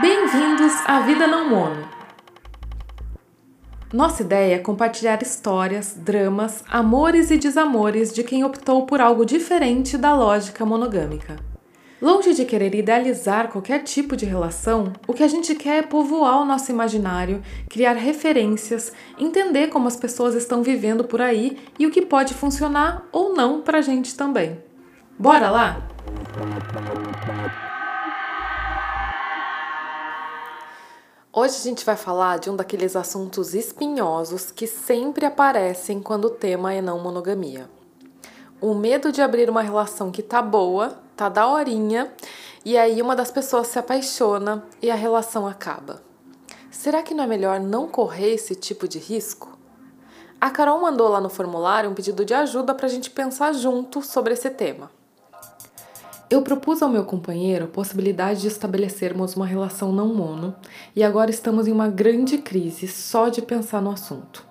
[0.00, 1.88] Bem-vindos à Vida Não Mono.
[3.92, 9.98] Nossa ideia é compartilhar histórias, dramas, amores e desamores de quem optou por algo diferente
[9.98, 11.51] da lógica monogâmica.
[12.02, 16.42] Longe de querer idealizar qualquer tipo de relação, o que a gente quer é povoar
[16.42, 17.40] o nosso imaginário,
[17.70, 23.06] criar referências, entender como as pessoas estão vivendo por aí e o que pode funcionar
[23.12, 24.60] ou não pra gente também.
[25.16, 25.86] Bora lá?
[31.32, 36.30] Hoje a gente vai falar de um daqueles assuntos espinhosos que sempre aparecem quando o
[36.30, 37.70] tema é não monogamia.
[38.60, 42.12] O medo de abrir uma relação que tá boa tá daorinha,
[42.64, 46.02] e aí uma das pessoas se apaixona e a relação acaba.
[46.70, 49.58] Será que não é melhor não correr esse tipo de risco?
[50.40, 54.02] A Carol mandou lá no formulário um pedido de ajuda para a gente pensar junto
[54.02, 54.90] sobre esse tema.
[56.28, 60.56] Eu propus ao meu companheiro a possibilidade de estabelecermos uma relação não mono
[60.96, 64.44] e agora estamos em uma grande crise só de pensar no assunto.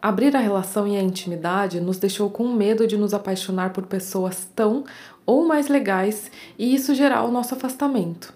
[0.00, 4.48] Abrir a relação e a intimidade nos deixou com medo de nos apaixonar por pessoas
[4.56, 4.84] tão
[5.24, 8.34] ou mais legais e isso gerar o nosso afastamento.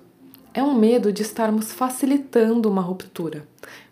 [0.55, 3.47] É um medo de estarmos facilitando uma ruptura,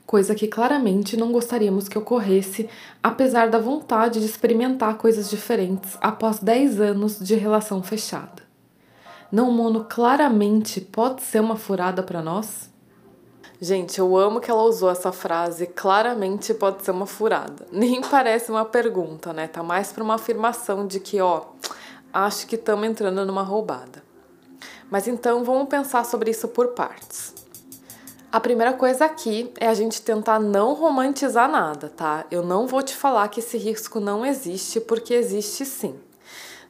[0.07, 2.69] coisa que claramente não gostaríamos que ocorresse,
[3.03, 8.43] apesar da vontade de experimentar coisas diferentes após 10 anos de relação fechada.
[9.31, 12.71] Não mono claramente pode ser uma furada para nós?
[13.61, 17.67] Gente, eu amo que ela usou essa frase, claramente pode ser uma furada.
[17.73, 19.47] Nem parece uma pergunta, né?
[19.47, 21.43] Tá mais para uma afirmação de que, ó,
[22.15, 24.05] acho que estamos entrando numa roubada.
[24.89, 27.35] Mas então vamos pensar sobre isso por partes.
[28.31, 32.25] A primeira coisa aqui é a gente tentar não romantizar nada, tá?
[32.31, 35.99] Eu não vou te falar que esse risco não existe, porque existe sim.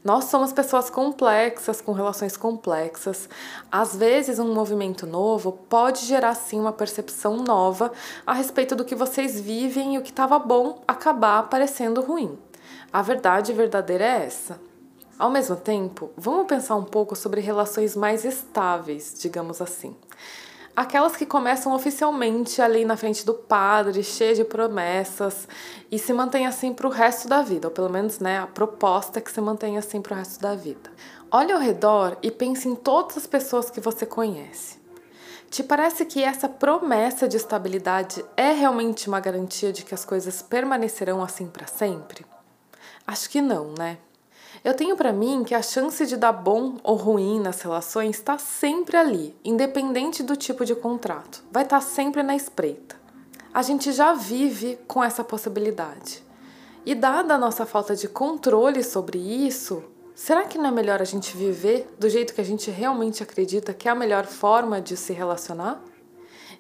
[0.03, 3.27] Nós somos pessoas complexas, com relações complexas.
[3.73, 7.91] Às vezes, um movimento novo pode gerar sim uma percepção nova
[8.27, 12.39] a respeito do que vocês vivem e o que estava bom acabar parecendo ruim.
[12.93, 14.61] A verdade verdadeira é essa.
[15.17, 19.97] Ao mesmo tempo, vamos pensar um pouco sobre relações mais estáveis, digamos assim.
[20.75, 25.47] Aquelas que começam oficialmente ali na frente do padre, cheia de promessas,
[25.89, 29.21] e se mantém assim para o resto da vida, ou pelo menos né, a proposta
[29.21, 30.91] é que se mantenha assim para o resto da vida.
[31.31, 34.83] Olhe ao redor e pense em todas as pessoas que você conhece.
[35.49, 40.43] Te parece que essa promessa de estabilidade é realmente uma garantia de que as coisas
[40.43, 42.27] permanecerão assim para sempre?
[43.07, 43.99] Acho que não, né?
[44.65, 48.39] Eu tenho para mim que a chance de dar bom ou ruim nas relações está
[48.39, 51.45] sempre ali, independente do tipo de contrato.
[51.53, 52.97] Vai estar tá sempre na espreita.
[53.53, 56.25] A gente já vive com essa possibilidade.
[56.87, 61.05] E dada a nossa falta de controle sobre isso, será que não é melhor a
[61.05, 64.97] gente viver do jeito que a gente realmente acredita que é a melhor forma de
[64.97, 65.79] se relacionar?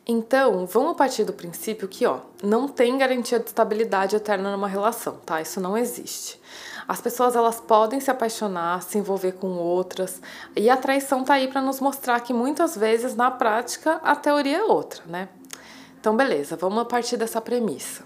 [0.06, 5.16] Então, vamos partir do princípio que, ó, não tem garantia de estabilidade eterna numa relação,
[5.24, 5.40] tá?
[5.40, 6.38] Isso não existe.
[6.86, 10.20] As pessoas elas podem se apaixonar, se envolver com outras,
[10.54, 14.58] e a traição tá aí para nos mostrar que muitas vezes na prática a teoria
[14.58, 15.28] é outra, né?
[15.98, 18.04] Então, beleza, vamos partir dessa premissa.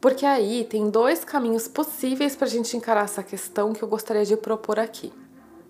[0.00, 4.24] Porque aí tem dois caminhos possíveis para a gente encarar essa questão que eu gostaria
[4.24, 5.12] de propor aqui.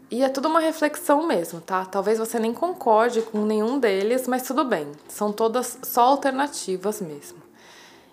[0.09, 1.85] E é tudo uma reflexão mesmo, tá?
[1.85, 7.39] Talvez você nem concorde com nenhum deles, mas tudo bem, são todas só alternativas mesmo.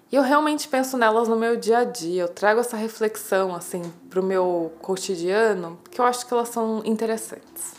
[0.09, 3.81] E eu realmente penso nelas no meu dia a dia, eu trago essa reflexão assim
[4.09, 7.75] pro meu cotidiano, que eu acho que elas são interessantes.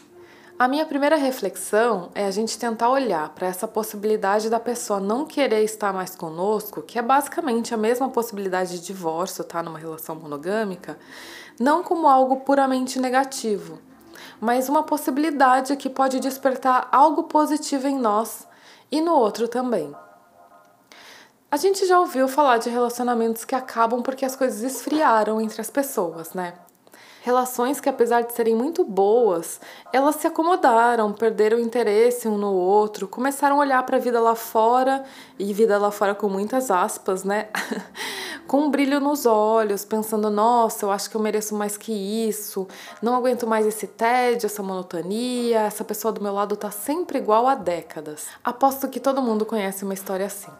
[0.58, 5.24] A minha primeira reflexão é a gente tentar olhar para essa possibilidade da pessoa não
[5.24, 10.14] querer estar mais conosco, que é basicamente a mesma possibilidade de divórcio, tá, numa relação
[10.16, 10.98] monogâmica,
[11.58, 13.78] não como algo puramente negativo,
[14.38, 18.46] mas uma possibilidade que pode despertar algo positivo em nós
[18.92, 19.94] e no outro também.
[21.50, 25.70] A gente já ouviu falar de relacionamentos que acabam porque as coisas esfriaram entre as
[25.70, 26.53] pessoas, né?
[27.22, 29.58] Relações que, apesar de serem muito boas,
[29.90, 34.34] elas se acomodaram, perderam interesse um no outro, começaram a olhar para a vida lá
[34.34, 35.02] fora,
[35.38, 37.49] e vida lá fora com muitas aspas, né?
[38.46, 42.69] com um brilho nos olhos, pensando: nossa, eu acho que eu mereço mais que isso,
[43.00, 47.49] não aguento mais esse tédio, essa monotonia, essa pessoa do meu lado tá sempre igual
[47.49, 48.26] há décadas.
[48.44, 50.52] Aposto que todo mundo conhece uma história assim.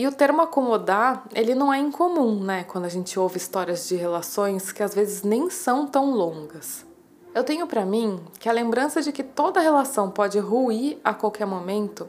[0.00, 2.64] E o termo acomodar, ele não é incomum, né?
[2.64, 6.86] Quando a gente ouve histórias de relações que às vezes nem são tão longas.
[7.34, 11.44] Eu tenho para mim que a lembrança de que toda relação pode ruir a qualquer
[11.44, 12.08] momento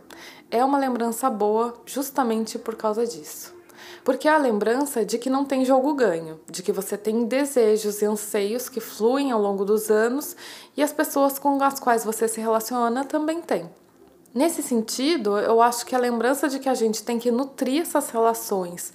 [0.49, 3.53] é uma lembrança boa justamente por causa disso.
[4.05, 8.01] Porque é a lembrança de que não tem jogo ganho, de que você tem desejos
[8.01, 10.33] e anseios que fluem ao longo dos anos
[10.77, 13.69] e as pessoas com as quais você se relaciona também têm.
[14.33, 18.09] Nesse sentido, eu acho que a lembrança de que a gente tem que nutrir essas
[18.09, 18.93] relações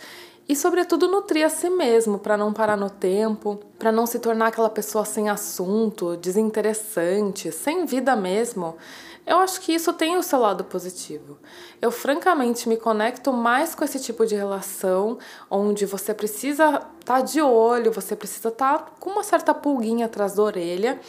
[0.49, 4.47] e, sobretudo, nutrir a si mesmo para não parar no tempo, para não se tornar
[4.47, 8.77] aquela pessoa sem assunto, desinteressante, sem vida mesmo.
[9.27, 11.37] Eu acho que isso tem o seu lado positivo.
[11.83, 15.19] Eu francamente me conecto mais com esse tipo de relação,
[15.51, 16.67] onde você precisa
[17.01, 21.01] estar tá de olho, você precisa estar tá com uma certa pulguinha atrás da orelha,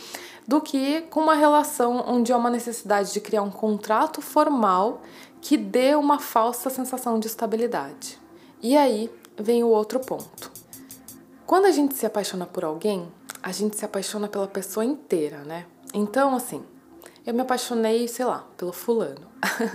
[0.48, 5.02] do que com uma relação onde há uma necessidade de criar um contrato formal
[5.40, 8.18] que dê uma falsa sensação de estabilidade.
[8.62, 10.52] E aí vem o outro ponto.
[11.46, 13.08] Quando a gente se apaixona por alguém,
[13.44, 15.66] a gente se apaixona pela pessoa inteira, né?
[15.94, 16.64] Então, assim,
[17.28, 19.28] eu me apaixonei, sei lá, pelo fulano.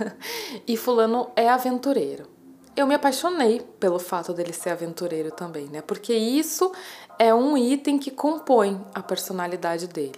[0.67, 2.27] e fulano é aventureiro.
[2.75, 5.79] Eu me apaixonei pelo fato dele ser aventureiro também, né?
[5.79, 6.71] Porque isso
[7.19, 10.17] é um item que compõe a personalidade dele.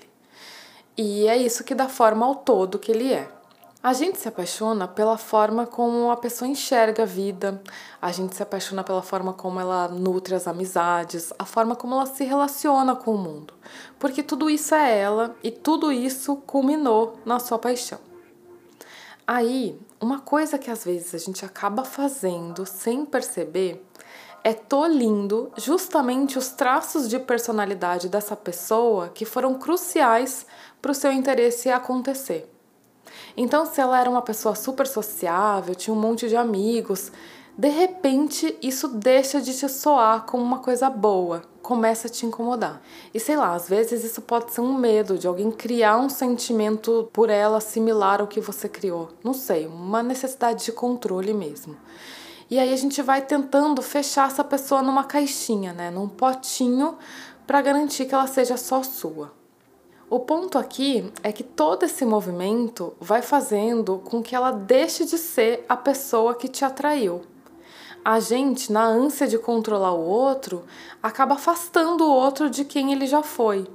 [0.98, 3.28] E é isso que dá forma ao todo que ele é.
[3.86, 7.62] A gente se apaixona pela forma como a pessoa enxerga a vida,
[8.02, 12.08] a gente se apaixona pela forma como ela nutre as amizades, a forma como ela
[12.08, 13.54] se relaciona com o mundo.
[14.00, 18.00] Porque tudo isso é ela e tudo isso culminou na sua paixão.
[19.28, 23.86] Aí, uma coisa que às vezes a gente acaba fazendo sem perceber
[24.44, 30.44] é tolindo justamente os traços de personalidade dessa pessoa que foram cruciais
[30.82, 32.55] para o seu interesse acontecer.
[33.36, 37.12] Então, se ela era uma pessoa super sociável, tinha um monte de amigos,
[37.58, 42.82] de repente isso deixa de te soar como uma coisa boa, começa a te incomodar.
[43.14, 47.10] E sei lá, às vezes isso pode ser um medo de alguém criar um sentimento
[47.14, 49.10] por ela similar ao que você criou.
[49.24, 51.78] Não sei, uma necessidade de controle mesmo.
[52.50, 56.98] E aí a gente vai tentando fechar essa pessoa numa caixinha, né, num potinho
[57.48, 59.32] para garantir que ela seja só sua.
[60.08, 65.18] O ponto aqui é que todo esse movimento vai fazendo com que ela deixe de
[65.18, 67.24] ser a pessoa que te atraiu.
[68.04, 70.64] A gente, na ânsia de controlar o outro,
[71.02, 73.66] acaba afastando o outro de quem ele já foi.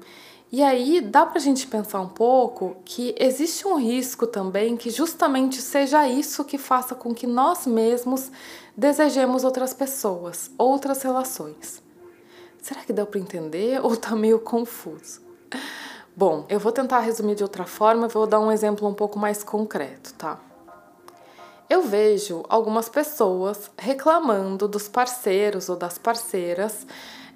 [0.53, 5.61] E aí dá pra gente pensar um pouco que existe um risco também que justamente
[5.61, 8.31] seja isso que faça com que nós mesmos
[8.76, 11.83] desejemos outras pessoas, outras relações.
[12.62, 15.21] Será que deu para entender ou tá meio confuso?
[16.20, 19.43] Bom, eu vou tentar resumir de outra forma, vou dar um exemplo um pouco mais
[19.43, 20.38] concreto, tá?
[21.67, 26.87] Eu vejo algumas pessoas reclamando dos parceiros ou das parceiras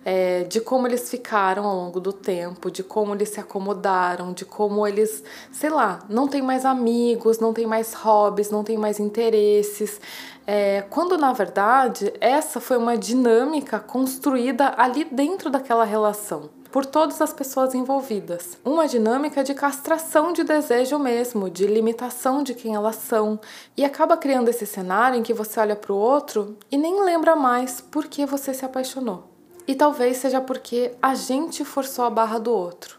[0.04, 4.44] é, de como eles ficaram ao longo do tempo, de como eles se acomodaram, de
[4.44, 9.00] como eles, sei lá, não tem mais amigos, não tem mais hobbies, não tem mais
[9.00, 9.98] interesses.
[10.46, 17.22] É, quando na verdade essa foi uma dinâmica construída ali dentro daquela relação por todas
[17.22, 18.58] as pessoas envolvidas.
[18.64, 23.38] Uma dinâmica de castração de desejo mesmo, de limitação de quem elas são,
[23.76, 27.36] e acaba criando esse cenário em que você olha para o outro e nem lembra
[27.36, 29.22] mais por que você se apaixonou.
[29.68, 32.98] E talvez seja porque a gente forçou a barra do outro.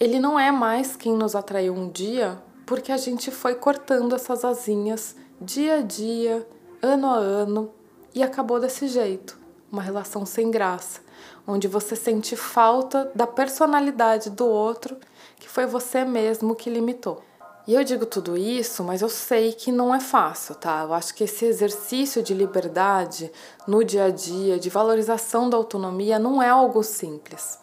[0.00, 4.42] Ele não é mais quem nos atraiu um dia, porque a gente foi cortando essas
[4.42, 6.48] asinhas dia a dia,
[6.80, 7.72] ano a ano,
[8.14, 9.38] e acabou desse jeito
[9.70, 11.11] uma relação sem graça
[11.46, 14.96] onde você sente falta da personalidade do outro,
[15.38, 17.22] que foi você mesmo que limitou.
[17.66, 20.82] E eu digo tudo isso, mas eu sei que não é fácil, tá?
[20.82, 23.30] Eu acho que esse exercício de liberdade
[23.68, 27.60] no dia a dia, de valorização da autonomia, não é algo simples.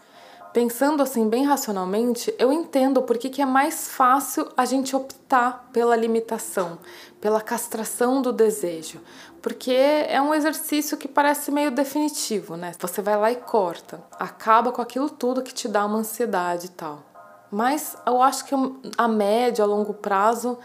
[0.51, 5.95] Pensando assim bem racionalmente, eu entendo por que é mais fácil a gente optar pela
[5.95, 6.79] limitação,
[7.21, 8.99] pela castração do desejo,
[9.43, 12.71] porque é um exercício que parece meio definitivo, né?
[12.79, 16.69] Você vai lá e corta, acaba com aquilo tudo que te dá uma ansiedade e
[16.69, 17.03] tal.
[17.51, 18.55] Mas eu acho que
[18.97, 20.57] a médio, a longo prazo,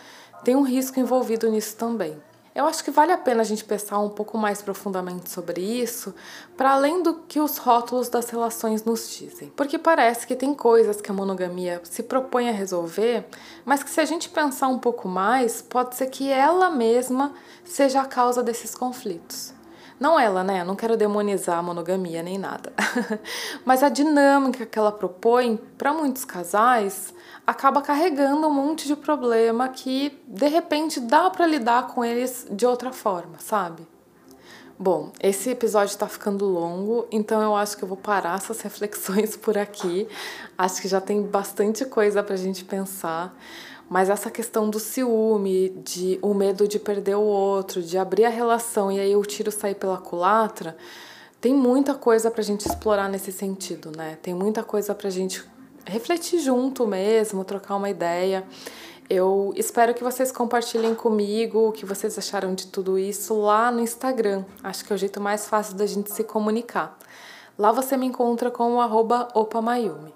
[0.42, 2.16] tem um risco envolvido nisso também.
[2.54, 6.14] Eu acho que vale a pena a gente pensar um pouco mais profundamente sobre isso,
[6.56, 9.52] para além do que os rótulos das relações nos dizem.
[9.56, 13.26] Porque parece que tem coisas que a monogamia se propõe a resolver,
[13.64, 17.34] mas que se a gente pensar um pouco mais, pode ser que ela mesma
[17.64, 19.52] seja a causa desses conflitos.
[19.98, 20.64] Não ela, né?
[20.64, 22.72] Não quero demonizar a monogamia nem nada.
[23.64, 27.14] Mas a dinâmica que ela propõe para muitos casais
[27.46, 32.66] acaba carregando um monte de problema que de repente dá para lidar com eles de
[32.66, 33.86] outra forma, sabe?
[34.76, 39.36] Bom, esse episódio está ficando longo, então eu acho que eu vou parar essas reflexões
[39.36, 40.08] por aqui.
[40.58, 43.32] Acho que já tem bastante coisa para a gente pensar.
[43.88, 48.30] Mas essa questão do ciúme, de o medo de perder o outro, de abrir a
[48.30, 50.76] relação e aí o tiro sair pela culatra,
[51.40, 54.18] tem muita coisa pra gente explorar nesse sentido, né?
[54.22, 55.44] Tem muita coisa pra gente
[55.84, 58.44] refletir junto mesmo, trocar uma ideia.
[59.10, 63.80] Eu espero que vocês compartilhem comigo o que vocês acharam de tudo isso lá no
[63.80, 64.46] Instagram.
[64.62, 66.98] Acho que é o jeito mais fácil da gente se comunicar.
[67.58, 70.14] Lá você me encontra com o arroba opamayumi.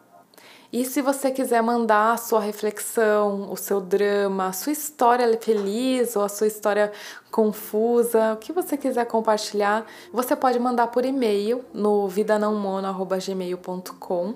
[0.71, 6.15] E se você quiser mandar a sua reflexão, o seu drama, a sua história feliz
[6.15, 6.93] ou a sua história
[7.31, 14.35] confusa, o que você quiser compartilhar, você pode mandar por e-mail no vidanãomono.gmail.com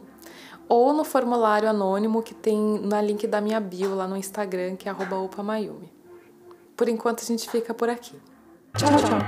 [0.67, 4.89] ou no formulário anônimo que tem na link da minha bio lá no Instagram, que
[4.89, 5.93] é opamayumi.
[6.75, 8.19] Por enquanto a gente fica por aqui.
[8.79, 9.19] Tchau, tchau.